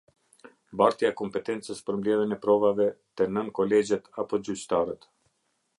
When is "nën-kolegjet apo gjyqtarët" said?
3.35-5.09